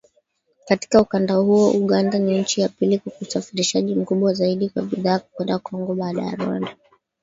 [0.65, 5.59] Katika ukanda huo Uganda ni nchi ya pili kwa usafirishaji mkubwa zaidi wa bidhaa kwenda
[5.59, 6.77] Kongo baada ya Rwanda